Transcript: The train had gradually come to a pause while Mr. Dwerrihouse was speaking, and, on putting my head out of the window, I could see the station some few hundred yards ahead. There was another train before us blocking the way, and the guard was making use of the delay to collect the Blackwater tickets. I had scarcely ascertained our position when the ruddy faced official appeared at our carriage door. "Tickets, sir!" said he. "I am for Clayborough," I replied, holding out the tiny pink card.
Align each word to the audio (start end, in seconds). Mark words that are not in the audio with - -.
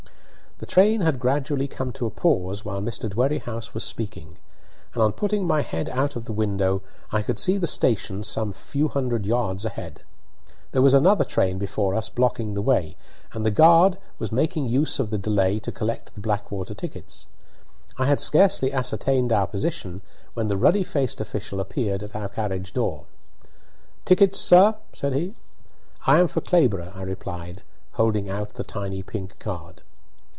The 0.59 0.67
train 0.67 1.01
had 1.01 1.19
gradually 1.19 1.67
come 1.67 1.91
to 1.93 2.05
a 2.05 2.11
pause 2.11 2.63
while 2.63 2.81
Mr. 2.81 3.09
Dwerrihouse 3.09 3.73
was 3.73 3.83
speaking, 3.83 4.37
and, 4.93 5.01
on 5.01 5.11
putting 5.11 5.47
my 5.47 5.63
head 5.63 5.89
out 5.89 6.15
of 6.15 6.25
the 6.25 6.31
window, 6.31 6.83
I 7.11 7.23
could 7.23 7.39
see 7.39 7.57
the 7.57 7.65
station 7.65 8.23
some 8.23 8.53
few 8.53 8.87
hundred 8.87 9.25
yards 9.25 9.65
ahead. 9.65 10.03
There 10.71 10.83
was 10.83 10.93
another 10.93 11.23
train 11.23 11.57
before 11.57 11.95
us 11.95 12.09
blocking 12.09 12.53
the 12.53 12.61
way, 12.61 12.95
and 13.33 13.43
the 13.43 13.49
guard 13.49 13.97
was 14.19 14.31
making 14.31 14.67
use 14.67 14.99
of 14.99 15.09
the 15.09 15.17
delay 15.17 15.57
to 15.57 15.71
collect 15.71 16.13
the 16.13 16.21
Blackwater 16.21 16.75
tickets. 16.75 17.25
I 17.97 18.05
had 18.05 18.19
scarcely 18.19 18.71
ascertained 18.71 19.33
our 19.33 19.47
position 19.47 20.03
when 20.35 20.47
the 20.47 20.57
ruddy 20.57 20.83
faced 20.83 21.19
official 21.19 21.59
appeared 21.59 22.03
at 22.03 22.15
our 22.15 22.29
carriage 22.29 22.71
door. 22.71 23.05
"Tickets, 24.05 24.39
sir!" 24.39 24.75
said 24.93 25.13
he. 25.13 25.33
"I 26.05 26.19
am 26.19 26.27
for 26.27 26.39
Clayborough," 26.39 26.91
I 26.95 27.01
replied, 27.01 27.63
holding 27.93 28.29
out 28.29 28.49
the 28.53 28.63
tiny 28.63 29.01
pink 29.01 29.39
card. 29.39 29.81